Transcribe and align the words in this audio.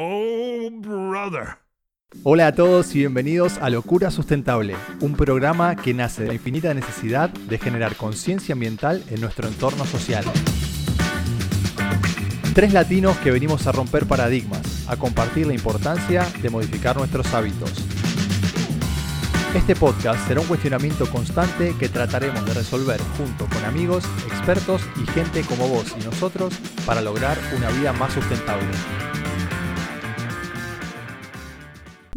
Oh, 0.00 0.70
brother. 0.70 1.58
Hola 2.22 2.46
a 2.46 2.52
todos 2.52 2.94
y 2.94 3.00
bienvenidos 3.00 3.58
a 3.58 3.68
Locura 3.68 4.12
Sustentable, 4.12 4.76
un 5.00 5.16
programa 5.16 5.74
que 5.74 5.92
nace 5.92 6.22
de 6.22 6.28
la 6.28 6.34
infinita 6.34 6.72
necesidad 6.72 7.30
de 7.30 7.58
generar 7.58 7.96
conciencia 7.96 8.52
ambiental 8.52 9.02
en 9.10 9.20
nuestro 9.20 9.48
entorno 9.48 9.84
social. 9.84 10.24
Tres 12.54 12.72
latinos 12.72 13.16
que 13.16 13.32
venimos 13.32 13.66
a 13.66 13.72
romper 13.72 14.06
paradigmas, 14.06 14.88
a 14.88 14.96
compartir 14.96 15.48
la 15.48 15.54
importancia 15.54 16.24
de 16.42 16.48
modificar 16.48 16.96
nuestros 16.96 17.34
hábitos. 17.34 17.72
Este 19.52 19.74
podcast 19.74 20.28
será 20.28 20.40
un 20.42 20.46
cuestionamiento 20.46 21.10
constante 21.10 21.74
que 21.76 21.88
trataremos 21.88 22.46
de 22.46 22.54
resolver 22.54 23.00
junto 23.16 23.46
con 23.46 23.64
amigos, 23.64 24.04
expertos 24.28 24.80
y 25.02 25.10
gente 25.10 25.40
como 25.42 25.66
vos 25.66 25.92
y 26.00 26.04
nosotros 26.04 26.54
para 26.86 27.00
lograr 27.00 27.36
una 27.56 27.68
vida 27.70 27.92
más 27.92 28.12
sustentable. 28.12 28.68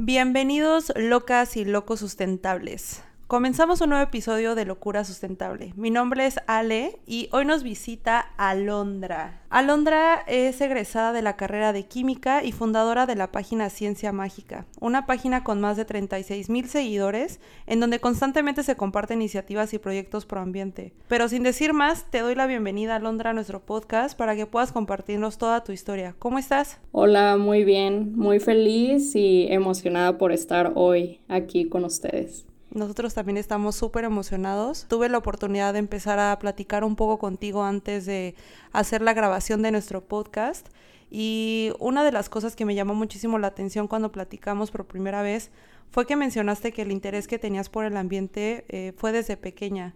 Bienvenidos 0.03 0.91
locas 0.95 1.55
y 1.55 1.63
locos 1.63 1.99
sustentables. 1.99 3.03
Comenzamos 3.31 3.80
un 3.80 3.91
nuevo 3.91 4.03
episodio 4.03 4.55
de 4.55 4.66
Locura 4.66 5.05
Sustentable. 5.05 5.71
Mi 5.77 5.90
nombre 5.90 6.26
es 6.26 6.38
Ale 6.48 6.99
y 7.08 7.30
hoy 7.31 7.45
nos 7.45 7.63
visita 7.63 8.20
Alondra. 8.35 9.40
Alondra 9.49 10.26
es 10.27 10.59
egresada 10.59 11.13
de 11.13 11.21
la 11.21 11.38
carrera 11.38 11.71
de 11.71 11.85
Química 11.85 12.44
y 12.44 12.52
fundadora 12.52 13.05
de 13.05 13.16
la 13.16 13.31
página 13.31 13.70
Ciencia 13.70 14.12
Mágica, 14.12 14.66
una 14.81 15.05
página 15.05 15.45
con 15.45 15.62
más 15.62 15.77
de 15.77 15.85
36 15.85 16.49
mil 16.49 16.67
seguidores 16.67 17.40
en 17.67 17.80
donde 17.80 18.02
constantemente 18.02 18.63
se 18.63 18.76
comparten 18.76 19.21
iniciativas 19.21 19.73
y 19.73 19.79
proyectos 19.79 20.26
pro 20.26 20.41
ambiente. 20.41 20.91
Pero 21.07 21.29
sin 21.29 21.43
decir 21.43 21.71
más, 21.71 22.12
te 22.12 22.20
doy 22.20 22.35
la 22.35 22.48
bienvenida 22.48 22.98
Alondra 22.98 23.29
a 23.29 23.34
nuestro 23.34 23.62
podcast 23.62 24.18
para 24.18 24.35
que 24.35 24.45
puedas 24.45 24.73
compartirnos 24.73 25.38
toda 25.38 25.63
tu 25.63 25.71
historia. 25.71 26.16
¿Cómo 26.20 26.38
estás? 26.38 26.82
Hola, 26.91 27.38
muy 27.38 27.63
bien, 27.63 28.13
muy 28.13 28.41
feliz 28.41 29.16
y 29.16 29.48
emocionada 29.49 30.18
por 30.18 30.34
estar 30.34 30.73
hoy 30.76 31.21
aquí 31.29 31.70
con 31.70 31.85
ustedes. 31.85 32.45
Nosotros 32.73 33.13
también 33.13 33.37
estamos 33.37 33.75
súper 33.75 34.05
emocionados. 34.05 34.85
Tuve 34.87 35.09
la 35.09 35.17
oportunidad 35.17 35.73
de 35.73 35.79
empezar 35.79 36.19
a 36.19 36.37
platicar 36.39 36.83
un 36.83 36.95
poco 36.95 37.19
contigo 37.19 37.63
antes 37.63 38.05
de 38.05 38.35
hacer 38.71 39.01
la 39.01 39.13
grabación 39.13 39.61
de 39.61 39.71
nuestro 39.71 40.05
podcast. 40.05 40.69
Y 41.09 41.73
una 41.79 42.05
de 42.05 42.13
las 42.13 42.29
cosas 42.29 42.55
que 42.55 42.63
me 42.63 42.73
llamó 42.73 42.95
muchísimo 42.95 43.37
la 43.37 43.47
atención 43.47 43.89
cuando 43.89 44.13
platicamos 44.13 44.71
por 44.71 44.85
primera 44.85 45.21
vez 45.21 45.51
fue 45.89 46.05
que 46.05 46.15
mencionaste 46.15 46.71
que 46.71 46.83
el 46.83 46.91
interés 46.93 47.27
que 47.27 47.37
tenías 47.37 47.67
por 47.67 47.83
el 47.83 47.97
ambiente 47.97 48.63
eh, 48.69 48.93
fue 48.95 49.11
desde 49.11 49.35
pequeña. 49.35 49.93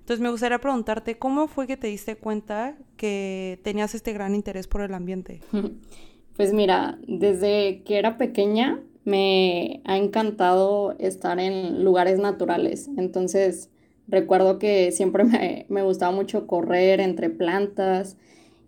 Entonces 0.00 0.20
me 0.20 0.30
gustaría 0.30 0.58
preguntarte, 0.58 1.18
¿cómo 1.18 1.48
fue 1.48 1.66
que 1.66 1.78
te 1.78 1.86
diste 1.86 2.16
cuenta 2.16 2.76
que 2.98 3.58
tenías 3.62 3.94
este 3.94 4.12
gran 4.12 4.34
interés 4.34 4.66
por 4.66 4.82
el 4.82 4.94
ambiente? 4.94 5.40
Pues 6.38 6.52
mira, 6.52 7.00
desde 7.08 7.82
que 7.82 7.98
era 7.98 8.16
pequeña 8.16 8.80
me 9.08 9.80
ha 9.84 9.96
encantado 9.96 10.94
estar 10.98 11.40
en 11.40 11.82
lugares 11.82 12.18
naturales. 12.18 12.90
Entonces, 12.98 13.70
recuerdo 14.06 14.58
que 14.58 14.92
siempre 14.92 15.24
me, 15.68 15.82
gustaba 15.82 16.12
mucho 16.12 16.46
correr 16.46 17.00
entre 17.00 17.30
plantas. 17.30 18.16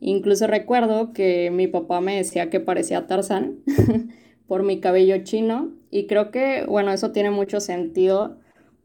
Incluso 0.01 0.47
recuerdo 0.47 1.13
que 1.13 1.51
mi 1.51 1.67
papá 1.67 2.01
me 2.01 2.17
decía 2.17 2.49
que 2.49 2.59
parecía 2.59 3.07
Tarzán 3.07 3.59
por 4.49 4.63
mi 4.63 4.81
cabello 4.81 5.23
chino. 5.25 5.73
Y 5.91 6.07
creo 6.07 6.31
que, 6.31 6.65
bueno, 6.67 6.91
eso 6.93 7.13
tiene 7.13 7.31
mucho 7.31 7.61
sentido 7.61 8.39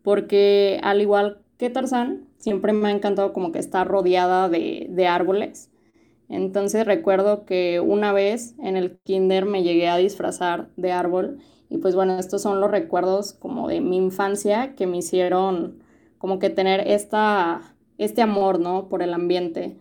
porque 0.04 0.80
al 0.84 1.02
igual 1.02 1.40
que 1.58 1.70
Tarzán, 1.70 2.28
siempre 2.38 2.74
me 2.74 2.90
ha 2.90 2.92
encantado 2.92 3.32
como 3.32 3.52
que 3.54 3.60
estar 3.60 3.88
rodeada 3.88 4.50
de, 4.50 4.88
de 4.90 5.08
árboles. 5.08 5.70
Entonces 6.30 6.86
recuerdo 6.86 7.46
que 7.46 7.80
una 7.80 8.12
vez 8.14 8.56
en 8.60 8.78
el 8.78 8.98
kinder 9.04 9.46
me 9.46 9.64
llegué 9.64 9.88
a 9.88 9.98
disfrazar 9.98 10.70
de 10.76 10.92
árbol 10.92 11.40
y 11.70 11.78
pues 11.78 11.96
bueno, 11.96 12.18
estos 12.20 12.42
son 12.42 12.62
los 12.62 12.72
recuerdos 12.72 13.34
como 13.34 13.68
de 13.68 13.82
mi 13.82 13.98
infancia 13.98 14.76
que 14.76 14.88
me 14.88 14.98
hicieron 14.98 15.84
como 16.18 16.40
que 16.40 16.50
tener 16.50 16.88
esta, 16.88 17.76
este 17.98 18.22
amor, 18.22 18.60
¿no? 18.60 18.88
Por 18.90 19.04
el 19.04 19.14
ambiente. 19.14 19.78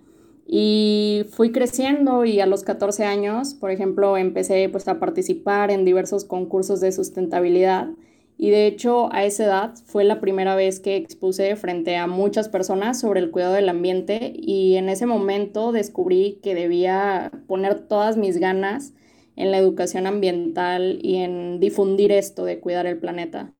Y 0.46 1.24
fui 1.30 1.52
creciendo 1.52 2.24
y 2.24 2.40
a 2.40 2.46
los 2.46 2.64
14 2.64 3.04
años, 3.04 3.54
por 3.54 3.70
ejemplo, 3.70 4.16
empecé 4.18 4.68
pues 4.68 4.88
a 4.88 5.00
participar 5.00 5.70
en 5.70 5.84
diversos 5.84 6.24
concursos 6.24 6.80
de 6.80 6.92
sustentabilidad 6.92 7.88
y 8.36 8.50
de 8.50 8.66
hecho, 8.66 9.12
a 9.12 9.24
esa 9.24 9.44
edad 9.44 9.74
fue 9.86 10.04
la 10.04 10.20
primera 10.20 10.56
vez 10.56 10.80
que 10.80 10.96
expuse 10.96 11.54
frente 11.56 11.96
a 11.96 12.06
muchas 12.06 12.48
personas 12.48 12.98
sobre 12.98 13.20
el 13.20 13.30
cuidado 13.30 13.54
del 13.54 13.68
ambiente 13.68 14.32
y 14.34 14.76
en 14.76 14.88
ese 14.88 15.06
momento 15.06 15.70
descubrí 15.70 16.40
que 16.42 16.54
debía 16.54 17.30
poner 17.46 17.80
todas 17.86 18.16
mis 18.16 18.38
ganas 18.38 18.92
en 19.36 19.50
la 19.50 19.58
educación 19.58 20.06
ambiental 20.06 20.98
y 21.00 21.16
en 21.16 21.60
difundir 21.60 22.10
esto 22.10 22.44
de 22.44 22.58
cuidar 22.58 22.86
el 22.86 22.98
planeta. 22.98 23.52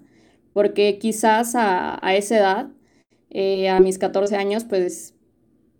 Porque 0.53 0.99
quizás 0.99 1.55
a, 1.56 1.99
esa 2.15 2.37
edad, 2.37 2.69
eh, 3.31 3.69
a 3.69 3.81
mis 3.81 3.99
14 3.99 4.37
años, 4.37 4.65
pues 4.65 5.14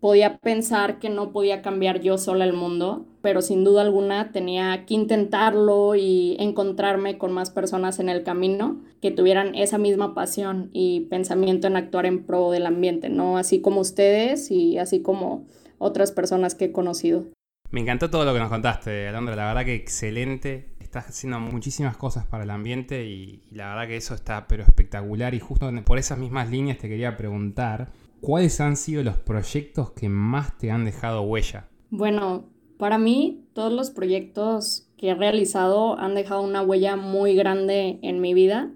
podía 0.05 0.37
pensar 0.37 0.99
que 0.99 1.09
no 1.09 1.33
podía 1.33 1.63
cambiar 1.63 2.03
yo 2.03 2.19
sola 2.19 2.45
el 2.45 2.53
mundo, 2.53 3.07
pero 3.23 3.41
sin 3.41 3.65
duda 3.65 3.81
alguna 3.81 4.33
tenía 4.33 4.85
que 4.85 4.93
intentarlo 4.93 5.95
y 5.95 6.37
encontrarme 6.39 7.17
con 7.17 7.33
más 7.33 7.49
personas 7.49 7.99
en 8.01 8.11
el 8.11 8.23
camino 8.23 8.83
que 9.01 9.11
tuvieran 9.11 9.55
esa 9.55 9.79
misma 9.79 10.15
pasión 10.15 10.69
y 10.75 11.07
pensamiento 11.09 11.69
en 11.69 11.77
actuar 11.77 12.05
en 12.05 12.27
pro 12.27 12.51
del 12.51 12.67
ambiente, 12.67 13.09
¿no? 13.09 13.39
Así 13.39 13.63
como 13.63 13.81
ustedes 13.81 14.51
y 14.51 14.77
así 14.77 15.01
como 15.01 15.47
otras 15.79 16.13
personas 16.13 16.55
que 16.55 16.67
he 16.67 16.73
conocido. 16.73 17.25
Me 17.71 17.81
encantó 17.81 18.11
todo 18.11 18.27
lo 18.27 18.35
que 18.35 18.41
nos 18.41 18.51
contaste, 18.51 19.09
Alondra, 19.09 19.37
la 19.37 19.47
verdad 19.47 19.65
que 19.65 19.75
excelente. 19.75 20.69
Estás 20.81 21.09
haciendo 21.09 21.41
muchísimas 21.41 21.97
cosas 21.97 22.27
para 22.27 22.45
el 22.45 22.51
ambiente 22.51 23.07
y, 23.07 23.43
y 23.51 23.55
la 23.55 23.71
verdad 23.71 23.89
que 23.89 23.97
eso 23.97 24.15
está 24.15 24.49
pero 24.49 24.65
espectacular 24.65 25.33
y 25.33 25.41
justo 25.41 25.73
por 25.83 25.97
esas 25.97 26.19
mismas 26.19 26.51
líneas 26.51 26.77
te 26.77 26.91
quería 26.91 27.17
preguntar 27.17 27.89
¿cuáles 28.25 28.59
han 28.61 28.77
sido 28.77 29.03
los 29.03 29.19
proyectos 29.19 29.91
que 29.91 30.09
más 30.09 30.57
te 30.57 30.71
han 30.71 30.87
dejado 30.87 31.23
huella? 31.23 31.69
Bueno, 31.91 32.49
para 32.79 32.97
mí 32.97 33.45
todos 33.53 33.71
los 33.71 33.91
proyectos 33.91 34.89
que 34.97 35.11
he 35.11 35.15
realizado 35.15 35.99
han 35.99 36.15
dejado 36.15 36.41
una 36.41 36.63
huella 36.63 36.97
muy 36.97 37.35
grande 37.35 37.99
en 38.01 38.23
mi 38.23 38.33
vida. 38.33 38.73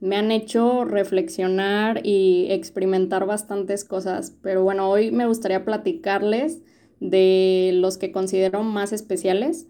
Me 0.00 0.16
han 0.16 0.30
hecho 0.30 0.86
reflexionar 0.86 2.00
y 2.04 2.46
experimentar 2.50 3.26
bastantes 3.26 3.84
cosas, 3.84 4.34
pero 4.42 4.62
bueno, 4.62 4.88
hoy 4.88 5.10
me 5.10 5.26
gustaría 5.26 5.64
platicarles 5.64 6.62
de 6.98 7.72
los 7.74 7.98
que 7.98 8.12
considero 8.12 8.62
más 8.62 8.94
especiales. 8.94 9.68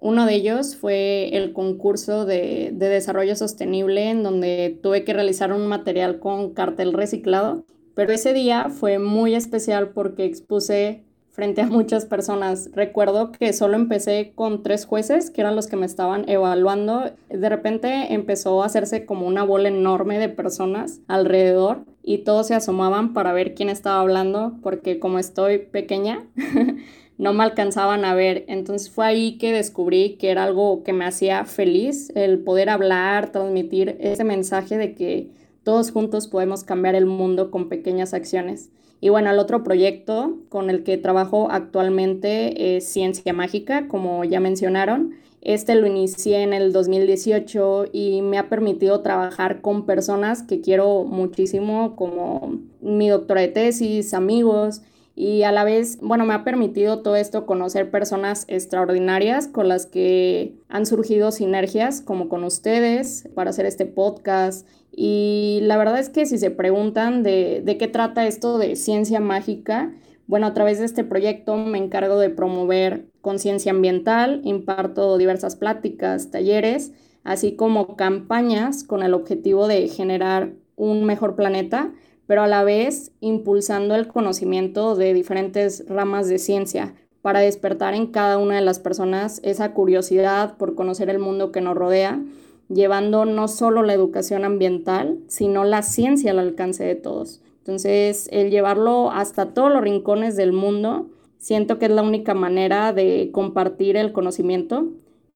Uno 0.00 0.26
de 0.26 0.34
ellos 0.34 0.76
fue 0.76 1.30
el 1.34 1.54
concurso 1.54 2.26
de, 2.26 2.72
de, 2.74 2.88
desarrollo 2.90 3.36
sostenible 3.36 4.10
en 4.10 4.22
donde 4.22 4.78
tuve 4.82 5.04
que 5.04 5.14
realizar 5.14 5.54
un 5.54 5.66
material 5.66 6.20
con 6.20 6.52
cartel 6.52 6.92
reciclado 6.92 7.64
pero 7.96 8.12
ese 8.12 8.34
día 8.34 8.68
fue 8.68 8.98
muy 8.98 9.34
especial 9.34 9.88
porque 9.88 10.26
expuse 10.26 11.02
frente 11.30 11.62
a 11.62 11.66
muchas 11.66 12.04
personas. 12.04 12.68
Recuerdo 12.74 13.32
que 13.32 13.54
solo 13.54 13.74
empecé 13.74 14.32
con 14.34 14.62
tres 14.62 14.84
jueces, 14.84 15.30
que 15.30 15.40
eran 15.40 15.56
los 15.56 15.66
que 15.66 15.76
me 15.76 15.86
estaban 15.86 16.28
evaluando. 16.28 17.10
De 17.30 17.48
repente 17.48 18.12
empezó 18.12 18.62
a 18.62 18.66
hacerse 18.66 19.06
como 19.06 19.26
una 19.26 19.44
bola 19.44 19.68
enorme 19.68 20.18
de 20.18 20.28
personas 20.28 21.00
alrededor 21.08 21.86
y 22.02 22.18
todos 22.18 22.48
se 22.48 22.54
asomaban 22.54 23.14
para 23.14 23.32
ver 23.32 23.54
quién 23.54 23.70
estaba 23.70 24.00
hablando, 24.00 24.58
porque 24.62 24.98
como 24.98 25.18
estoy 25.18 25.56
pequeña, 25.56 26.22
no 27.16 27.32
me 27.32 27.44
alcanzaban 27.44 28.04
a 28.04 28.14
ver. 28.14 28.44
Entonces 28.46 28.90
fue 28.90 29.06
ahí 29.06 29.38
que 29.38 29.54
descubrí 29.54 30.16
que 30.18 30.30
era 30.30 30.44
algo 30.44 30.84
que 30.84 30.92
me 30.92 31.06
hacía 31.06 31.46
feliz, 31.46 32.12
el 32.14 32.40
poder 32.40 32.68
hablar, 32.68 33.32
transmitir 33.32 33.96
ese 34.00 34.24
mensaje 34.24 34.76
de 34.76 34.94
que 34.94 35.30
todos 35.66 35.90
juntos 35.90 36.28
podemos 36.28 36.62
cambiar 36.62 36.94
el 36.94 37.06
mundo 37.06 37.50
con 37.50 37.68
pequeñas 37.68 38.14
acciones. 38.14 38.70
Y 39.00 39.08
bueno, 39.08 39.32
el 39.32 39.40
otro 39.40 39.64
proyecto 39.64 40.38
con 40.48 40.70
el 40.70 40.84
que 40.84 40.96
trabajo 40.96 41.48
actualmente 41.50 42.76
es 42.76 42.86
Ciencia 42.86 43.32
Mágica, 43.32 43.88
como 43.88 44.22
ya 44.22 44.38
mencionaron. 44.38 45.14
Este 45.42 45.74
lo 45.74 45.88
inicié 45.88 46.44
en 46.44 46.52
el 46.52 46.72
2018 46.72 47.86
y 47.92 48.22
me 48.22 48.38
ha 48.38 48.48
permitido 48.48 49.00
trabajar 49.00 49.60
con 49.60 49.86
personas 49.86 50.44
que 50.44 50.60
quiero 50.60 51.02
muchísimo, 51.02 51.96
como 51.96 52.60
mi 52.80 53.08
doctora 53.08 53.40
de 53.40 53.48
tesis, 53.48 54.14
amigos, 54.14 54.82
y 55.18 55.44
a 55.44 55.50
la 55.50 55.64
vez, 55.64 55.98
bueno, 56.02 56.26
me 56.26 56.34
ha 56.34 56.44
permitido 56.44 57.00
todo 57.00 57.16
esto 57.16 57.46
conocer 57.46 57.90
personas 57.90 58.44
extraordinarias 58.48 59.48
con 59.48 59.66
las 59.66 59.86
que 59.86 60.54
han 60.68 60.84
surgido 60.84 61.32
sinergias, 61.32 62.02
como 62.02 62.28
con 62.28 62.44
ustedes, 62.44 63.26
para 63.34 63.48
hacer 63.48 63.64
este 63.64 63.86
podcast. 63.86 64.68
Y 64.92 65.60
la 65.62 65.78
verdad 65.78 65.98
es 65.98 66.10
que 66.10 66.26
si 66.26 66.36
se 66.36 66.50
preguntan 66.50 67.22
de, 67.22 67.62
de 67.64 67.78
qué 67.78 67.88
trata 67.88 68.26
esto 68.26 68.58
de 68.58 68.76
ciencia 68.76 69.18
mágica, 69.18 69.90
bueno, 70.26 70.48
a 70.48 70.52
través 70.52 70.80
de 70.80 70.84
este 70.84 71.02
proyecto 71.02 71.56
me 71.56 71.78
encargo 71.78 72.18
de 72.18 72.28
promover 72.28 73.06
conciencia 73.22 73.72
ambiental, 73.72 74.42
imparto 74.44 75.16
diversas 75.16 75.56
pláticas, 75.56 76.30
talleres, 76.30 76.92
así 77.24 77.56
como 77.56 77.96
campañas 77.96 78.84
con 78.84 79.02
el 79.02 79.14
objetivo 79.14 79.66
de 79.66 79.88
generar 79.88 80.52
un 80.76 81.04
mejor 81.04 81.36
planeta, 81.36 81.94
pero 82.26 82.42
a 82.42 82.46
la 82.46 82.64
vez 82.64 83.12
impulsando 83.20 83.94
el 83.94 84.08
conocimiento 84.08 84.96
de 84.96 85.14
diferentes 85.14 85.84
ramas 85.88 86.28
de 86.28 86.38
ciencia 86.38 86.94
para 87.22 87.40
despertar 87.40 87.94
en 87.94 88.06
cada 88.06 88.38
una 88.38 88.54
de 88.54 88.60
las 88.60 88.78
personas 88.78 89.40
esa 89.42 89.72
curiosidad 89.72 90.56
por 90.56 90.74
conocer 90.74 91.10
el 91.10 91.18
mundo 91.18 91.50
que 91.50 91.60
nos 91.60 91.76
rodea, 91.76 92.22
llevando 92.68 93.24
no 93.24 93.48
solo 93.48 93.82
la 93.82 93.94
educación 93.94 94.44
ambiental, 94.44 95.18
sino 95.26 95.64
la 95.64 95.82
ciencia 95.82 96.30
al 96.30 96.38
alcance 96.38 96.84
de 96.84 96.94
todos. 96.94 97.40
Entonces, 97.58 98.28
el 98.30 98.50
llevarlo 98.50 99.10
hasta 99.10 99.54
todos 99.54 99.72
los 99.72 99.82
rincones 99.82 100.36
del 100.36 100.52
mundo, 100.52 101.08
siento 101.38 101.80
que 101.80 101.86
es 101.86 101.90
la 101.90 102.02
única 102.02 102.32
manera 102.32 102.92
de 102.92 103.30
compartir 103.32 103.96
el 103.96 104.12
conocimiento. 104.12 104.86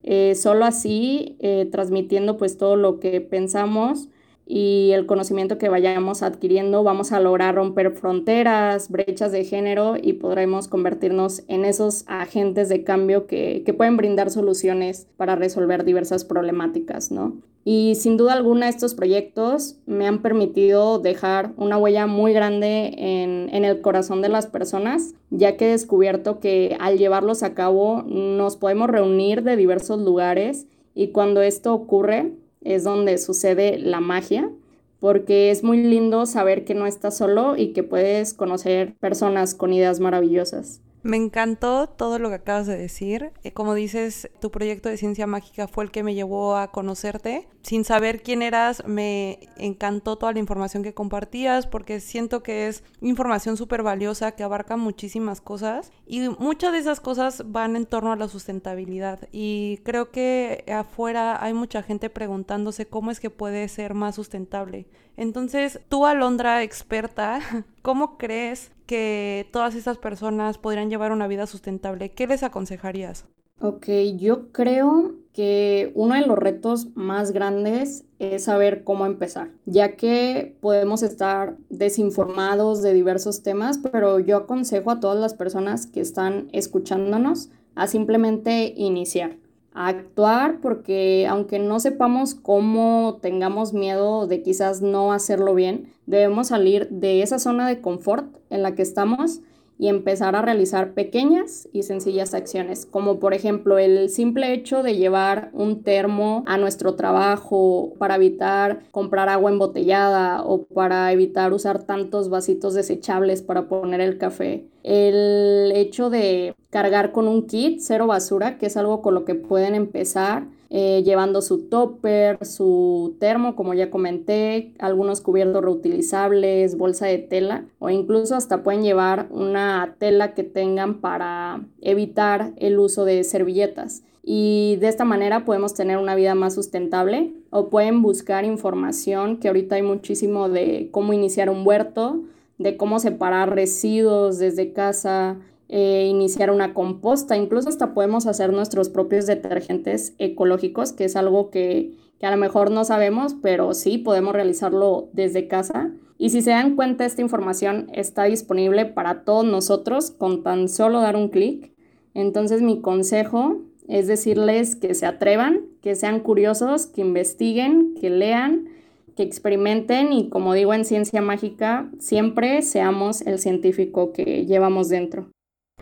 Eh, 0.05 0.37
solo 0.37 0.65
así, 0.65 1.37
eh, 1.41 1.69
transmitiendo 1.73 2.37
pues 2.37 2.57
todo 2.57 2.77
lo 2.77 3.01
que 3.01 3.21
pensamos, 3.21 4.09
y 4.53 4.91
el 4.95 5.07
conocimiento 5.07 5.59
que 5.59 5.69
vayamos 5.69 6.25
adquiriendo, 6.25 6.83
vamos 6.83 7.13
a 7.13 7.21
lograr 7.21 7.55
romper 7.55 7.93
fronteras, 7.93 8.91
brechas 8.91 9.31
de 9.31 9.45
género 9.45 9.95
y 9.97 10.15
podremos 10.15 10.67
convertirnos 10.67 11.45
en 11.47 11.65
esos 11.65 12.03
agentes 12.09 12.69
de 12.69 12.83
cambio 12.83 13.29
que, 13.29 13.63
que 13.65 13.75
pueden 13.75 13.97
brindar 13.97 14.29
soluciones 14.29 15.07
para 15.17 15.37
resolver 15.37 15.85
diversas 15.85 16.25
problemáticas, 16.25 17.13
¿no? 17.13 17.37
Y 17.65 17.95
sin 17.95 18.17
duda 18.17 18.33
alguna 18.33 18.69
estos 18.69 18.95
proyectos 18.95 19.77
me 19.87 20.09
han 20.09 20.21
permitido 20.21 20.99
dejar 20.99 21.53
una 21.57 21.79
huella 21.79 22.09
muy 22.09 22.33
grande 22.33 22.95
en, 22.97 23.51
en, 23.53 23.65
el 23.65 23.81
corazón 23.81 24.21
de 24.21 24.31
las 24.31 24.49
personas, 24.49 25.15
ya 25.31 25.57
que 25.57 25.69
he 25.69 25.71
descubierto 25.71 26.41
que 26.41 26.77
al 26.81 26.99
llevarlos 26.99 27.45
a 27.45 27.55
cabo 27.55 28.03
nos 28.03 28.57
podemos 28.57 28.91
reunir 28.91 29.45
de 29.45 29.55
diversos 29.55 30.01
lugares 30.01 30.67
y 30.97 31.09
cuando 31.09 31.41
esto 31.41 31.73
ocurre 31.73 32.33
es 32.61 32.85
donde 32.85 33.19
sucede 33.19 33.79
la 33.79 34.01
magia, 34.01 34.51
porque 34.99 35.51
es 35.51 35.65
muy 35.65 35.83
lindo 35.83 36.27
saber 36.27 36.65
que 36.65 36.75
no 36.75 36.87
estás 36.87 37.17
solo 37.17 37.57
y 37.57 37.73
que 37.73 37.83
puedes 37.83 38.35
conocer 38.35 38.95
personas 39.01 39.55
con 39.55 39.73
ideas 39.73 39.99
maravillosas. 40.01 40.81
Me 41.03 41.17
encantó 41.17 41.87
todo 41.89 42.19
lo 42.19 42.29
que 42.29 42.37
acabas 42.37 42.67
de 42.67 42.77
decir. 42.77 43.33
Eh, 43.43 43.53
como 43.53 43.75
dices, 43.75 44.31
tu 44.41 44.51
proyecto 44.51 44.89
de 44.89 44.97
ciencia 44.97 45.27
mágica 45.27 45.67
fue 45.67 45.85
el 45.85 45.91
que 45.91 46.03
me 46.03 46.15
llevó 46.15 46.57
a 46.57 46.71
conocerte. 46.71 47.49
Sin 47.63 47.85
saber 47.85 48.23
quién 48.23 48.43
eras, 48.43 48.83
me 48.87 49.39
encantó 49.57 50.17
toda 50.17 50.33
la 50.33 50.39
información 50.39 50.83
que 50.83 50.95
compartías 50.95 51.67
porque 51.67 52.01
siento 52.01 52.43
que 52.43 52.69
es 52.69 52.85
información 53.01 53.57
súper 53.57 53.83
valiosa 53.83 54.33
que 54.33 54.43
abarca 54.43 54.77
muchísimas 54.77 55.41
cosas 55.41 55.93
y 56.07 56.29
muchas 56.29 56.73
de 56.73 56.79
esas 56.79 57.01
cosas 57.01 57.43
van 57.47 57.77
en 57.77 57.87
torno 57.87 58.13
a 58.13 58.17
la 58.17 58.29
sustentabilidad. 58.29 59.29
Y 59.33 59.79
creo 59.85 60.11
que 60.11 60.65
afuera 60.75 61.43
hay 61.43 61.53
mucha 61.55 61.83
gente 61.83 62.11
preguntándose 62.11 62.87
cómo 62.87 63.11
es 63.11 63.21
que 63.21 63.31
puede 63.31 63.69
ser 63.69 63.95
más 63.95 64.15
sustentable. 64.15 64.87
Entonces, 65.17 65.81
tú, 65.91 66.07
Alondra, 66.07 66.63
experta, 66.63 67.41
¿cómo 67.83 68.19
crees 68.19 68.73
que 68.87 69.49
todas 69.53 69.75
estas 69.75 69.99
personas 69.99 70.59
podrían 70.59 70.91
llevar 70.91 71.13
una 71.13 71.29
vida 71.29 71.47
sustentable? 71.47 72.11
¿Qué 72.11 72.27
les 72.27 72.43
aconsejarías? 72.43 73.27
Ok, 73.63 73.89
yo 74.17 74.53
creo 74.53 75.17
que 75.35 75.93
uno 75.95 76.15
de 76.15 76.27
los 76.27 76.39
retos 76.39 76.89
más 76.95 77.33
grandes 77.33 78.05
es 78.19 78.45
saber 78.45 78.85
cómo 78.85 79.05
empezar, 79.05 79.51
ya 79.67 79.97
que 79.97 80.57
podemos 80.61 81.03
estar 81.03 81.57
desinformados 81.69 82.81
de 82.83 82.95
diversos 82.95 83.43
temas, 83.43 83.79
pero 83.79 84.19
yo 84.19 84.39
aconsejo 84.39 84.91
a 84.91 85.01
todas 85.01 85.21
las 85.21 85.35
personas 85.35 85.87
que 85.87 86.01
están 86.01 86.49
escuchándonos 86.53 87.51
a 87.75 87.87
simplemente 87.87 88.73
iniciar 88.77 89.37
actuar 89.73 90.61
porque 90.61 91.27
aunque 91.29 91.59
no 91.59 91.81
sepamos 91.81 92.35
cómo 92.35 93.19
tengamos 93.23 93.73
miedo 93.73 94.27
de 94.27 94.43
quizás 94.43 94.83
no 94.83 95.13
hacerlo 95.13 95.55
bien, 95.55 95.93
debemos 96.07 96.49
salir 96.49 96.89
de 96.91 97.23
esa 97.23 97.39
zona 97.39 97.69
de 97.69 97.81
confort 97.81 98.37
en 98.51 98.63
la 98.63 98.75
que 98.75 98.83
estamos 98.83 99.41
y 99.81 99.89
empezar 99.89 100.37
a 100.37 100.43
realizar 100.43 100.93
pequeñas 100.93 101.67
y 101.73 101.85
sencillas 101.85 102.35
acciones, 102.35 102.85
como 102.85 103.19
por 103.19 103.33
ejemplo 103.33 103.79
el 103.79 104.11
simple 104.11 104.53
hecho 104.53 104.83
de 104.83 104.97
llevar 104.97 105.49
un 105.55 105.83
termo 105.83 106.45
a 106.47 106.59
nuestro 106.59 106.97
trabajo 106.97 107.95
para 107.99 108.17
evitar 108.17 108.81
comprar 108.91 109.31
agua 109.31 109.51
embotellada 109.51 110.45
o 110.45 110.65
para 110.67 111.11
evitar 111.13 111.55
usar 111.55 111.83
tantos 111.85 112.29
vasitos 112.29 112.75
desechables 112.75 113.41
para 113.41 113.69
poner 113.69 114.03
el 114.03 114.19
café. 114.19 114.67
El 114.83 115.73
hecho 115.75 116.11
de 116.11 116.55
cargar 116.69 117.13
con 117.13 117.27
un 117.27 117.47
kit 117.47 117.81
cero 117.81 118.07
basura, 118.07 118.59
que 118.59 118.67
es 118.67 118.77
algo 118.77 119.01
con 119.01 119.15
lo 119.15 119.25
que 119.25 119.35
pueden 119.35 119.75
empezar 119.75 120.45
eh, 120.73 121.03
llevando 121.05 121.43
su 121.43 121.69
topper, 121.69 122.45
su 122.47 123.17
termo, 123.19 123.57
como 123.57 123.75
ya 123.75 123.91
comenté, 123.91 124.73
algunos 124.79 125.21
cubiertos 125.21 125.63
reutilizables, 125.63 126.79
bolsa 126.79 127.07
de 127.07 127.19
tela 127.19 127.65
o 127.81 127.91
incluso 127.91 128.37
hasta 128.37 128.63
pueden 128.63 128.85
llevar 128.85 129.27
una 129.31 129.97
tela 129.99 130.33
que 130.33 130.45
tengan 130.45 131.01
para 131.01 131.65
evitar 131.81 132.53
el 132.57 132.79
uso 132.79 133.05
de 133.05 133.25
servilletas. 133.25 134.05
Y 134.23 134.77
de 134.77 134.87
esta 134.87 135.05
manera 135.05 135.45
podemos 135.45 135.75
tener 135.75 135.99
una 135.99 136.15
vida 136.15 136.37
más 136.37 136.55
sustentable 136.55 137.33
o 137.51 137.69
pueden 137.69 138.01
buscar 138.01 138.45
información 138.45 139.39
que 139.39 139.49
ahorita 139.49 139.75
hay 139.75 139.83
muchísimo 139.83 140.49
de 140.49 140.89
cómo 140.93 141.13
iniciar 141.13 141.51
un 141.51 141.67
huerto, 141.67 142.23
de 142.59 142.77
cómo 142.77 143.01
separar 143.01 143.55
residuos 143.55 144.39
desde 144.39 144.73
casa, 144.73 145.39
eh, 145.73 146.09
iniciar 146.11 146.51
una 146.51 146.75
composta, 146.75 147.37
incluso 147.37 147.69
hasta 147.69 147.95
podemos 147.95 148.27
hacer 148.27 148.53
nuestros 148.53 148.89
propios 148.89 149.27
detergentes 149.27 150.15
ecológicos, 150.19 150.93
que 150.93 151.05
es 151.05 151.15
algo 151.15 151.51
que, 151.51 151.95
que 152.19 152.27
a 152.27 152.33
lo 152.33 152.37
mejor 152.37 152.73
no 152.73 152.85
sabemos, 152.85 153.37
pero 153.41 153.73
sí 153.73 153.97
podemos 153.97 154.33
realizarlo 154.33 155.11
desde 155.13 155.47
casa. 155.47 155.93
Y 156.19 156.31
si 156.31 156.43
se 156.43 156.51
dan 156.51 156.75
cuenta, 156.75 157.07
esta 157.07 157.23
información 157.23 157.89
está 157.95 158.25
disponible 158.25 158.85
para 158.85 159.23
todos 159.23 159.45
nosotros 159.45 160.11
con 160.11 160.43
tan 160.43 160.69
solo 160.69 161.03
dar 161.03 161.15
un 161.15 161.29
clic. 161.29 161.73
Entonces 162.15 162.63
mi 162.63 162.81
consejo 162.81 163.61
es 163.87 164.09
decirles 164.09 164.75
que 164.75 164.95
se 164.95 165.07
atrevan, 165.07 165.61
que 165.83 165.95
sean 165.95 166.19
curiosos, 166.19 166.87
que 166.87 167.03
investiguen, 167.03 167.95
que 168.01 168.11
lean, 168.11 168.71
que 169.15 169.23
experimenten 169.23 170.13
y 170.13 170.31
como 170.31 170.53
digo 170.55 170.75
en 170.75 170.85
ciencia 170.85 171.23
mágica, 171.23 171.89
siempre 172.01 172.61
seamos 172.63 173.21
el 173.23 173.39
científico 173.39 174.13
que 174.13 174.47
llevamos 174.47 174.89
dentro. 174.89 175.29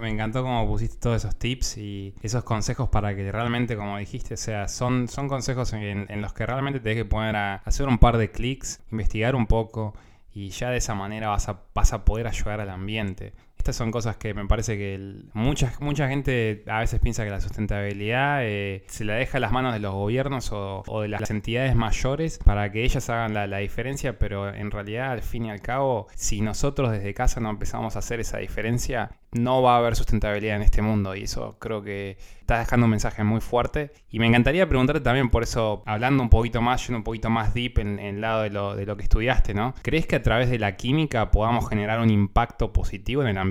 Me 0.00 0.08
encantó 0.08 0.42
cómo 0.42 0.66
pusiste 0.66 0.98
todos 0.98 1.16
esos 1.16 1.36
tips 1.36 1.78
y 1.78 2.14
esos 2.22 2.44
consejos 2.44 2.88
para 2.88 3.16
que 3.16 3.32
realmente, 3.32 3.76
como 3.76 3.98
dijiste, 3.98 4.34
o 4.34 4.36
sea, 4.36 4.68
son, 4.68 5.08
son 5.08 5.28
consejos 5.28 5.72
en, 5.72 6.06
los 6.22 6.32
que 6.32 6.46
realmente 6.46 6.78
te 6.80 6.94
que 6.94 7.04
poner 7.04 7.34
a 7.34 7.56
hacer 7.64 7.88
un 7.88 7.98
par 7.98 8.16
de 8.16 8.30
clics, 8.30 8.80
investigar 8.92 9.34
un 9.34 9.46
poco 9.46 9.94
y 10.32 10.50
ya 10.50 10.70
de 10.70 10.76
esa 10.76 10.94
manera 10.94 11.28
vas 11.28 11.48
a, 11.48 11.62
vas 11.74 11.92
a 11.92 12.04
poder 12.04 12.28
ayudar 12.28 12.60
al 12.60 12.70
ambiente. 12.70 13.32
Estas 13.58 13.76
son 13.76 13.90
cosas 13.90 14.16
que 14.16 14.32
me 14.32 14.46
parece 14.46 14.78
que 14.78 15.24
mucha, 15.34 15.72
mucha 15.80 16.08
gente 16.08 16.64
a 16.68 16.80
veces 16.80 17.00
piensa 17.00 17.24
que 17.24 17.30
la 17.30 17.40
sustentabilidad 17.40 18.40
eh, 18.42 18.84
se 18.86 19.04
la 19.04 19.14
deja 19.14 19.38
en 19.38 19.42
las 19.42 19.52
manos 19.52 19.74
de 19.74 19.80
los 19.80 19.92
gobiernos 19.92 20.50
o, 20.52 21.00
de 21.02 21.08
las 21.08 21.30
entidades 21.30 21.74
mayores 21.74 22.38
para 22.38 22.72
que 22.72 22.84
ellas 22.84 23.10
hagan 23.10 23.34
la, 23.34 23.46
la, 23.46 23.58
diferencia, 23.58 24.18
pero 24.18 24.52
en 24.52 24.70
realidad 24.70 25.10
al 25.10 25.22
fin 25.22 25.46
y 25.46 25.50
al 25.50 25.60
cabo, 25.60 26.06
si 26.14 26.40
nosotros 26.40 26.92
desde 26.92 27.12
casa 27.12 27.40
no 27.40 27.50
empezamos 27.50 27.96
a 27.96 27.98
hacer 27.98 28.20
esa 28.20 28.38
diferencia, 28.38 29.10
no 29.32 29.60
va 29.60 29.74
a 29.74 29.78
haber 29.78 29.96
sustentabilidad 29.96 30.56
en 30.56 30.62
este 30.62 30.80
mundo 30.80 31.14
y 31.14 31.24
eso 31.24 31.56
creo 31.58 31.82
que 31.82 32.16
está 32.40 32.60
dejando 32.60 32.86
un 32.86 32.90
mensaje 32.90 33.24
muy 33.24 33.42
fuerte. 33.42 33.92
Y 34.08 34.18
me 34.18 34.26
encantaría 34.26 34.66
preguntarte 34.66 35.02
también, 35.02 35.28
por 35.28 35.42
eso, 35.42 35.82
hablando 35.84 36.22
un 36.22 36.30
poquito 36.30 36.62
más, 36.62 36.86
yendo 36.86 36.98
un 36.98 37.04
poquito 37.04 37.28
más 37.28 37.52
deep 37.52 37.78
en 37.78 37.98
el 37.98 38.22
lado 38.22 38.42
de 38.42 38.50
lo, 38.50 38.74
de 38.74 38.86
lo 38.86 38.96
que 38.96 39.02
estudiaste, 39.02 39.52
¿no? 39.52 39.74
¿Crees 39.82 40.06
que 40.06 40.16
a 40.16 40.22
través 40.22 40.48
de 40.48 40.58
la 40.58 40.76
química 40.76 41.30
podamos 41.30 41.68
generar 41.68 42.00
un 42.00 42.08
impacto 42.08 42.72
positivo 42.72 43.20
en 43.20 43.28
el 43.28 43.36
ambiente? 43.36 43.47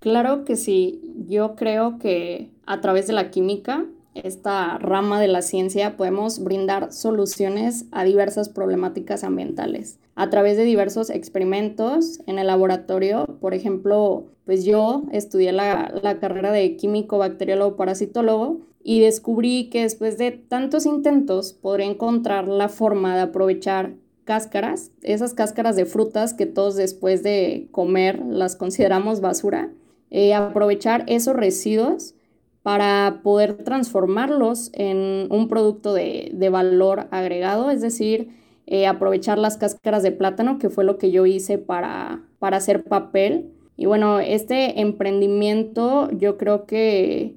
Claro 0.00 0.44
que 0.44 0.56
sí. 0.56 1.00
Yo 1.28 1.56
creo 1.56 1.98
que 1.98 2.50
a 2.66 2.80
través 2.80 3.06
de 3.06 3.14
la 3.14 3.30
química 3.30 3.86
esta 4.14 4.78
rama 4.78 5.20
de 5.20 5.28
la 5.28 5.42
ciencia 5.42 5.96
podemos 5.96 6.42
brindar 6.42 6.92
soluciones 6.92 7.86
a 7.90 8.04
diversas 8.04 8.48
problemáticas 8.48 9.24
ambientales 9.24 9.98
a 10.14 10.30
través 10.30 10.56
de 10.56 10.64
diversos 10.64 11.10
experimentos 11.10 12.20
en 12.26 12.38
el 12.38 12.46
laboratorio. 12.46 13.26
Por 13.40 13.54
ejemplo, 13.54 14.26
pues 14.44 14.64
yo 14.64 15.04
estudié 15.12 15.52
la, 15.52 15.92
la 16.02 16.18
carrera 16.18 16.52
de 16.52 16.76
químico, 16.76 17.18
bacteriólogo, 17.18 17.76
parasitólogo 17.76 18.60
y 18.82 19.00
descubrí 19.00 19.70
que 19.70 19.82
después 19.82 20.18
de 20.18 20.30
tantos 20.30 20.86
intentos 20.86 21.52
podría 21.52 21.86
encontrar 21.86 22.46
la 22.46 22.68
forma 22.68 23.16
de 23.16 23.22
aprovechar 23.22 23.94
cáscaras, 24.24 24.90
esas 25.02 25.34
cáscaras 25.34 25.76
de 25.76 25.84
frutas 25.84 26.34
que 26.34 26.46
todos 26.46 26.76
después 26.76 27.22
de 27.22 27.68
comer 27.70 28.20
las 28.26 28.56
consideramos 28.56 29.20
basura, 29.20 29.70
eh, 30.10 30.34
aprovechar 30.34 31.04
esos 31.06 31.36
residuos 31.36 32.14
para 32.62 33.20
poder 33.22 33.62
transformarlos 33.62 34.70
en 34.72 35.26
un 35.30 35.48
producto 35.48 35.92
de, 35.92 36.48
valor 36.50 37.08
agregado, 37.10 37.70
es 37.70 37.82
decir, 37.82 38.30
eh, 38.66 38.86
aprovechar 38.86 39.38
las 39.38 39.58
cáscaras 39.58 40.02
de 40.02 40.12
plátano, 40.12 40.58
que 40.58 40.70
fue 40.70 40.84
lo 40.84 40.96
que 40.96 41.10
yo 41.10 41.26
hice 41.26 41.58
para, 41.58 42.22
para 42.38 42.56
hacer 42.56 42.84
papel. 42.84 43.52
Y 43.76 43.84
bueno, 43.84 44.18
este 44.18 44.80
emprendimiento 44.80 46.10
yo 46.12 46.38
creo 46.38 46.64
que 46.64 47.34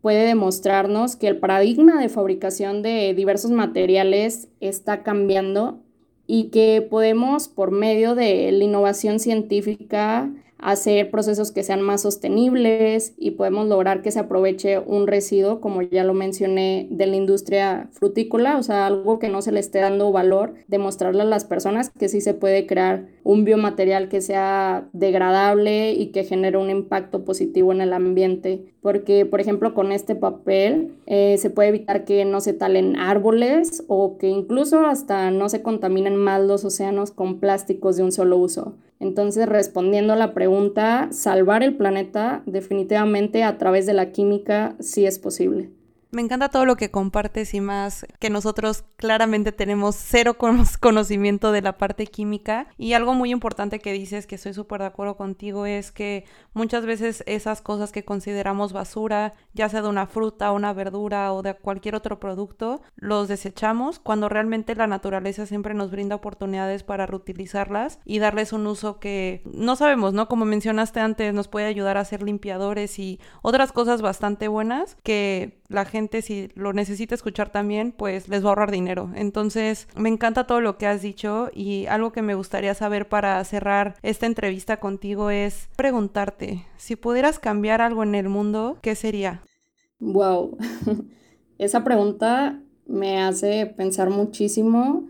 puede 0.00 0.24
demostrarnos 0.24 1.16
que 1.16 1.28
el 1.28 1.38
paradigma 1.38 2.00
de 2.00 2.08
fabricación 2.08 2.80
de 2.80 3.12
diversos 3.12 3.50
materiales 3.50 4.48
está 4.60 5.02
cambiando 5.02 5.80
y 6.32 6.44
que 6.50 6.80
podemos, 6.88 7.48
por 7.48 7.72
medio 7.72 8.14
de 8.14 8.52
la 8.52 8.62
innovación 8.62 9.18
científica, 9.18 10.30
hacer 10.62 11.10
procesos 11.10 11.52
que 11.52 11.62
sean 11.62 11.82
más 11.82 12.02
sostenibles 12.02 13.14
y 13.16 13.32
podemos 13.32 13.66
lograr 13.66 14.02
que 14.02 14.10
se 14.10 14.20
aproveche 14.20 14.78
un 14.78 15.06
residuo, 15.06 15.60
como 15.60 15.82
ya 15.82 16.04
lo 16.04 16.14
mencioné, 16.14 16.88
de 16.90 17.06
la 17.06 17.16
industria 17.16 17.88
frutícola, 17.92 18.56
o 18.58 18.62
sea, 18.62 18.86
algo 18.86 19.18
que 19.18 19.28
no 19.28 19.42
se 19.42 19.52
le 19.52 19.60
esté 19.60 19.80
dando 19.80 20.12
valor, 20.12 20.54
demostrarle 20.68 21.22
a 21.22 21.26
las 21.26 21.44
personas 21.44 21.90
que 21.90 22.08
sí 22.08 22.20
se 22.20 22.34
puede 22.34 22.66
crear 22.66 23.06
un 23.24 23.44
biomaterial 23.44 24.08
que 24.08 24.20
sea 24.20 24.88
degradable 24.92 25.92
y 25.92 26.08
que 26.08 26.24
genere 26.24 26.58
un 26.58 26.70
impacto 26.70 27.24
positivo 27.24 27.72
en 27.72 27.80
el 27.80 27.92
ambiente. 27.92 28.74
Porque, 28.82 29.26
por 29.26 29.40
ejemplo, 29.40 29.74
con 29.74 29.92
este 29.92 30.14
papel 30.14 30.92
eh, 31.06 31.36
se 31.38 31.50
puede 31.50 31.68
evitar 31.68 32.04
que 32.04 32.24
no 32.24 32.40
se 32.40 32.52
talen 32.52 32.96
árboles 32.96 33.84
o 33.88 34.16
que 34.18 34.28
incluso 34.28 34.86
hasta 34.86 35.30
no 35.30 35.48
se 35.48 35.62
contaminen 35.62 36.16
más 36.16 36.42
los 36.42 36.64
océanos 36.64 37.10
con 37.10 37.40
plásticos 37.40 37.96
de 37.96 38.04
un 38.04 38.12
solo 38.12 38.38
uso. 38.38 38.74
Entonces, 39.00 39.48
respondiendo 39.48 40.12
a 40.12 40.16
la 40.16 40.34
pregunta, 40.34 41.08
salvar 41.10 41.62
el 41.62 41.76
planeta 41.76 42.42
definitivamente 42.44 43.42
a 43.42 43.56
través 43.56 43.86
de 43.86 43.94
la 43.94 44.12
química 44.12 44.76
sí 44.78 45.06
es 45.06 45.18
posible. 45.18 45.70
Me 46.12 46.22
encanta 46.22 46.48
todo 46.48 46.66
lo 46.66 46.74
que 46.74 46.90
compartes 46.90 47.54
y 47.54 47.60
más 47.60 48.04
que 48.18 48.30
nosotros 48.30 48.82
claramente 48.96 49.52
tenemos 49.52 49.94
cero 49.94 50.36
conocimiento 50.80 51.52
de 51.52 51.62
la 51.62 51.78
parte 51.78 52.06
química. 52.06 52.66
Y 52.78 52.94
algo 52.94 53.14
muy 53.14 53.30
importante 53.30 53.78
que 53.78 53.92
dices, 53.92 54.26
que 54.26 54.34
estoy 54.34 54.52
súper 54.52 54.80
de 54.80 54.86
acuerdo 54.86 55.16
contigo, 55.16 55.66
es 55.66 55.92
que 55.92 56.24
muchas 56.52 56.84
veces 56.84 57.22
esas 57.26 57.62
cosas 57.62 57.92
que 57.92 58.04
consideramos 58.04 58.72
basura, 58.72 59.34
ya 59.54 59.68
sea 59.68 59.82
de 59.82 59.88
una 59.88 60.08
fruta, 60.08 60.50
una 60.50 60.72
verdura 60.72 61.32
o 61.32 61.42
de 61.42 61.54
cualquier 61.54 61.94
otro 61.94 62.18
producto, 62.18 62.82
los 62.96 63.28
desechamos 63.28 64.00
cuando 64.00 64.28
realmente 64.28 64.74
la 64.74 64.88
naturaleza 64.88 65.46
siempre 65.46 65.74
nos 65.74 65.92
brinda 65.92 66.16
oportunidades 66.16 66.82
para 66.82 67.06
reutilizarlas 67.06 68.00
y 68.04 68.18
darles 68.18 68.52
un 68.52 68.66
uso 68.66 68.98
que 68.98 69.42
no 69.44 69.76
sabemos, 69.76 70.12
¿no? 70.12 70.26
Como 70.26 70.44
mencionaste 70.44 70.98
antes, 70.98 71.32
nos 71.34 71.46
puede 71.46 71.66
ayudar 71.66 71.98
a 71.98 72.04
ser 72.04 72.22
limpiadores 72.22 72.98
y 72.98 73.20
otras 73.42 73.70
cosas 73.70 74.02
bastante 74.02 74.48
buenas 74.48 74.96
que 75.04 75.60
la 75.68 75.84
gente 75.84 75.99
si 76.22 76.50
lo 76.54 76.72
necesita 76.72 77.14
escuchar 77.14 77.50
también, 77.50 77.92
pues 77.92 78.28
les 78.28 78.42
va 78.42 78.46
a 78.46 78.50
ahorrar 78.50 78.70
dinero. 78.70 79.10
Entonces, 79.14 79.88
me 79.96 80.08
encanta 80.08 80.46
todo 80.46 80.60
lo 80.60 80.78
que 80.78 80.86
has 80.86 81.02
dicho 81.02 81.50
y 81.54 81.86
algo 81.86 82.12
que 82.12 82.22
me 82.22 82.34
gustaría 82.34 82.74
saber 82.74 83.08
para 83.08 83.42
cerrar 83.44 83.96
esta 84.02 84.26
entrevista 84.26 84.78
contigo 84.78 85.30
es 85.30 85.68
preguntarte, 85.76 86.64
si 86.76 86.96
pudieras 86.96 87.38
cambiar 87.38 87.82
algo 87.82 88.02
en 88.02 88.14
el 88.14 88.28
mundo, 88.28 88.78
¿qué 88.82 88.94
sería? 88.94 89.42
Wow, 89.98 90.56
esa 91.58 91.84
pregunta 91.84 92.60
me 92.86 93.20
hace 93.20 93.66
pensar 93.66 94.10
muchísimo. 94.10 95.04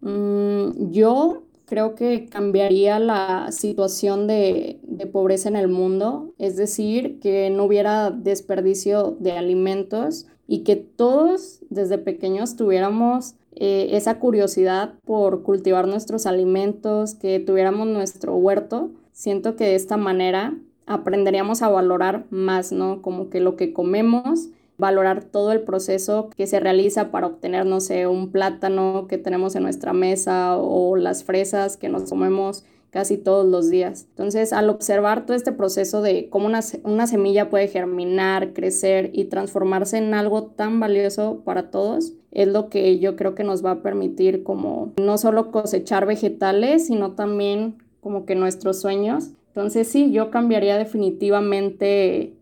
Mm, 0.00 0.90
yo 0.90 1.43
creo 1.66 1.94
que 1.94 2.26
cambiaría 2.26 2.98
la 2.98 3.50
situación 3.52 4.26
de, 4.26 4.80
pobreza 5.12 5.48
en 5.48 5.56
el 5.56 5.68
mundo, 5.68 6.32
es 6.38 6.56
decir, 6.56 7.20
que 7.20 7.50
no 7.50 7.64
hubiera 7.64 8.10
desperdicio 8.10 9.16
de 9.20 9.32
alimentos 9.32 10.26
y 10.46 10.60
que 10.60 10.76
todos 10.76 11.60
desde 11.70 11.98
pequeños 11.98 12.56
tuviéramos 12.56 13.34
eh, 13.52 13.88
esa 13.92 14.18
curiosidad 14.18 14.94
por 15.04 15.42
cultivar 15.42 15.86
nuestros 15.86 16.26
alimentos, 16.26 17.14
que 17.14 17.38
tuviéramos 17.40 17.86
nuestro 17.86 18.34
huerto. 18.34 18.90
Siento 19.12 19.56
que 19.56 19.64
de 19.64 19.74
esta 19.74 19.96
manera 19.96 20.56
aprenderíamos 20.86 21.62
a 21.62 21.68
valorar 21.68 22.26
más, 22.30 22.72
¿no? 22.72 23.00
Como 23.00 23.30
que 23.30 23.40
lo 23.40 23.56
que 23.56 23.72
comemos 23.72 24.48
valorar 24.78 25.24
todo 25.24 25.52
el 25.52 25.60
proceso 25.60 26.30
que 26.36 26.46
se 26.46 26.60
realiza 26.60 27.10
para 27.10 27.26
obtener, 27.26 27.66
no 27.66 27.80
sé, 27.80 28.06
un 28.06 28.30
plátano 28.30 29.06
que 29.08 29.18
tenemos 29.18 29.54
en 29.54 29.62
nuestra 29.62 29.92
mesa 29.92 30.56
o 30.56 30.96
las 30.96 31.24
fresas 31.24 31.76
que 31.76 31.88
nos 31.88 32.08
comemos 32.08 32.64
casi 32.94 33.18
todos 33.18 33.44
los 33.44 33.70
días. 33.70 34.06
Entonces, 34.10 34.52
al 34.52 34.70
observar 34.70 35.26
todo 35.26 35.36
este 35.36 35.50
proceso 35.50 36.00
de 36.00 36.28
cómo 36.30 36.46
una, 36.46 36.60
una, 36.84 37.08
semilla 37.08 37.50
puede 37.50 37.66
germinar, 37.66 38.52
crecer 38.52 39.10
y 39.12 39.24
transformarse 39.24 39.98
en 39.98 40.14
algo 40.14 40.44
tan 40.44 40.78
valioso 40.78 41.42
para 41.44 41.70
todos, 41.70 42.12
es 42.30 42.46
lo 42.46 42.68
que 42.68 43.00
yo 43.00 43.16
creo 43.16 43.34
que 43.34 43.42
nos 43.42 43.64
va 43.64 43.72
a 43.72 43.82
permitir 43.82 44.44
como 44.44 44.92
no 44.96 45.18
solo 45.18 45.50
cosechar 45.50 46.06
vegetales, 46.06 46.86
sino 46.86 47.12
también 47.12 47.78
como 48.00 48.26
que 48.26 48.36
nuestros 48.36 48.80
sueños. 48.80 49.30
Entonces, 49.48 49.88
sí, 49.88 50.12
yo 50.12 50.30
cambiaría 50.30 50.78
definitivamente 50.78 52.34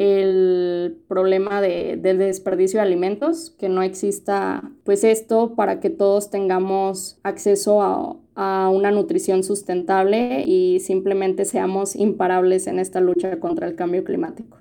el 0.00 0.96
problema 1.08 1.60
de, 1.60 1.98
del 1.98 2.16
desperdicio 2.16 2.80
de 2.80 2.86
alimentos, 2.86 3.50
que 3.58 3.68
no 3.68 3.82
exista 3.82 4.62
pues 4.82 5.04
esto 5.04 5.54
para 5.54 5.78
que 5.78 5.90
todos 5.90 6.30
tengamos 6.30 7.20
acceso 7.22 7.82
a, 7.82 8.16
a 8.34 8.70
una 8.70 8.90
nutrición 8.92 9.42
sustentable 9.42 10.42
y 10.46 10.80
simplemente 10.80 11.44
seamos 11.44 11.94
imparables 11.96 12.66
en 12.66 12.78
esta 12.78 13.02
lucha 13.02 13.38
contra 13.40 13.66
el 13.66 13.74
cambio 13.74 14.02
climático. 14.02 14.56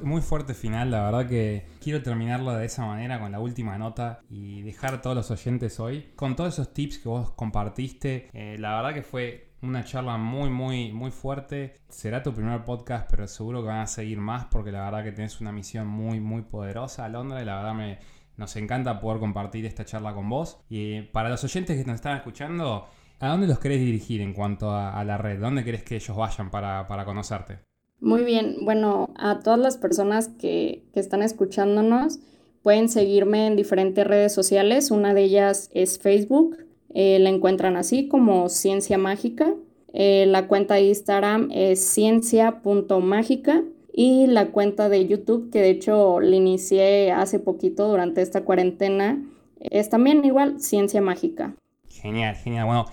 Muy 0.00 0.22
fuerte 0.22 0.54
final, 0.54 0.90
la 0.90 1.04
verdad 1.04 1.28
que 1.28 1.64
quiero 1.82 2.02
terminarlo 2.02 2.52
de 2.52 2.64
esa 2.64 2.86
manera 2.86 3.20
con 3.20 3.32
la 3.32 3.40
última 3.40 3.76
nota 3.76 4.20
y 4.30 4.62
dejar 4.62 4.94
a 4.94 5.02
todos 5.02 5.16
los 5.16 5.30
oyentes 5.30 5.80
hoy 5.80 6.12
con 6.16 6.34
todos 6.34 6.54
esos 6.54 6.72
tips 6.72 6.98
que 6.98 7.08
vos 7.10 7.32
compartiste. 7.32 8.30
Eh, 8.32 8.56
la 8.58 8.76
verdad 8.76 8.94
que 8.94 9.02
fue 9.02 9.47
una 9.62 9.84
charla 9.84 10.16
muy, 10.16 10.50
muy, 10.50 10.92
muy 10.92 11.10
fuerte. 11.10 11.80
Será 11.88 12.22
tu 12.22 12.32
primer 12.32 12.64
podcast, 12.64 13.10
pero 13.10 13.26
seguro 13.26 13.62
que 13.62 13.68
van 13.68 13.80
a 13.80 13.86
seguir 13.86 14.18
más 14.18 14.46
porque 14.46 14.70
la 14.70 14.84
verdad 14.84 15.04
que 15.04 15.12
tenés 15.12 15.40
una 15.40 15.52
misión 15.52 15.86
muy, 15.86 16.20
muy 16.20 16.42
poderosa, 16.42 17.04
Alondra, 17.04 17.42
y 17.42 17.44
la 17.44 17.56
verdad 17.56 17.74
me, 17.74 17.98
nos 18.36 18.54
encanta 18.56 19.00
poder 19.00 19.18
compartir 19.18 19.66
esta 19.66 19.84
charla 19.84 20.14
con 20.14 20.28
vos. 20.28 20.60
Y 20.68 21.02
para 21.02 21.28
los 21.28 21.42
oyentes 21.44 21.76
que 21.76 21.84
nos 21.84 21.96
están 21.96 22.16
escuchando, 22.16 22.86
¿a 23.18 23.28
dónde 23.28 23.46
los 23.46 23.58
querés 23.58 23.80
dirigir 23.80 24.20
en 24.20 24.32
cuanto 24.32 24.70
a, 24.70 25.02
la 25.04 25.18
red? 25.18 25.40
¿Dónde 25.40 25.64
querés 25.64 25.82
que 25.82 25.96
ellos 25.96 26.16
vayan 26.16 26.50
para, 26.50 27.04
conocerte? 27.04 27.58
Muy 28.00 28.22
bien, 28.22 28.58
bueno, 28.62 29.12
a 29.16 29.40
todas 29.40 29.58
las 29.58 29.76
personas 29.76 30.28
que, 30.28 30.84
que 30.94 31.00
están 31.00 31.22
escuchándonos, 31.22 32.20
pueden 32.62 32.88
seguirme 32.88 33.48
en 33.48 33.56
diferentes 33.56 34.06
redes 34.06 34.32
sociales. 34.32 34.92
Una 34.92 35.14
de 35.14 35.24
ellas 35.24 35.68
es 35.74 35.98
Facebook 35.98 36.67
eh, 36.94 37.18
la 37.18 37.30
encuentran 37.30 37.76
así 37.76 38.08
como 38.08 38.48
Ciencia 38.48 38.98
Mágica. 38.98 39.54
Eh, 39.92 40.26
la 40.26 40.46
cuenta 40.48 40.74
de 40.74 40.82
Instagram 40.82 41.50
es 41.52 41.84
ciencia.mágica 41.84 43.62
y 43.92 44.26
la 44.26 44.48
cuenta 44.52 44.88
de 44.88 45.06
YouTube, 45.06 45.50
que 45.50 45.60
de 45.60 45.70
hecho 45.70 46.20
la 46.20 46.36
inicié 46.36 47.10
hace 47.10 47.38
poquito 47.38 47.88
durante 47.88 48.22
esta 48.22 48.44
cuarentena, 48.44 49.22
es 49.58 49.88
también 49.90 50.24
igual 50.24 50.60
Ciencia 50.60 51.00
Mágica. 51.00 51.54
Genial, 51.88 52.36
genial. 52.36 52.66
Bueno, 52.66 52.86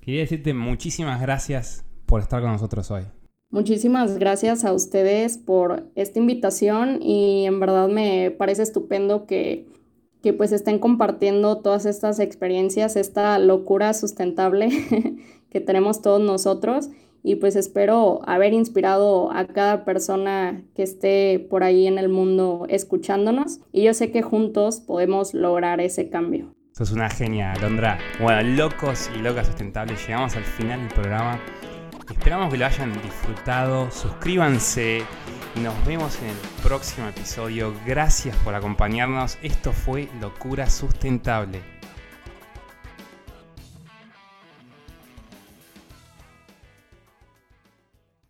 quería 0.00 0.20
decirte 0.20 0.52
muchísimas 0.52 1.20
gracias 1.20 1.84
por 2.04 2.20
estar 2.20 2.42
con 2.42 2.52
nosotros 2.52 2.90
hoy. 2.90 3.04
Muchísimas 3.50 4.18
gracias 4.18 4.64
a 4.64 4.72
ustedes 4.72 5.38
por 5.38 5.90
esta 5.96 6.18
invitación 6.18 7.02
y 7.02 7.46
en 7.46 7.58
verdad 7.58 7.88
me 7.88 8.30
parece 8.30 8.62
estupendo 8.62 9.26
que 9.26 9.66
que 10.22 10.32
pues 10.32 10.52
estén 10.52 10.78
compartiendo 10.78 11.58
todas 11.58 11.86
estas 11.86 12.18
experiencias, 12.20 12.96
esta 12.96 13.38
locura 13.38 13.94
sustentable 13.94 14.68
que 15.50 15.60
tenemos 15.60 16.02
todos 16.02 16.20
nosotros 16.20 16.90
y 17.22 17.36
pues 17.36 17.56
espero 17.56 18.20
haber 18.26 18.52
inspirado 18.52 19.30
a 19.32 19.46
cada 19.46 19.84
persona 19.84 20.62
que 20.74 20.82
esté 20.82 21.38
por 21.50 21.62
ahí 21.62 21.86
en 21.86 21.98
el 21.98 22.08
mundo 22.08 22.66
escuchándonos 22.68 23.60
y 23.72 23.82
yo 23.82 23.94
sé 23.94 24.10
que 24.10 24.22
juntos 24.22 24.80
podemos 24.80 25.34
lograr 25.34 25.80
ese 25.80 26.08
cambio. 26.08 26.54
Sos 26.72 26.92
una 26.92 27.10
genia, 27.10 27.52
Alondra. 27.52 27.98
Bueno, 28.22 28.42
locos 28.56 29.10
y 29.14 29.20
locas 29.20 29.48
sustentables, 29.48 30.06
llegamos 30.06 30.36
al 30.36 30.44
final 30.44 30.80
del 30.80 30.94
programa. 30.94 31.38
Esperamos 32.10 32.50
que 32.50 32.58
lo 32.58 32.66
hayan 32.66 32.92
disfrutado. 33.02 33.90
Suscríbanse 33.90 35.04
nos 35.56 35.84
vemos 35.84 36.16
en 36.22 36.28
el 36.28 36.36
próximo 36.62 37.08
episodio. 37.08 37.74
Gracias 37.84 38.36
por 38.38 38.54
acompañarnos. 38.54 39.36
Esto 39.42 39.72
fue 39.72 40.08
Locura 40.20 40.70
Sustentable. 40.70 41.79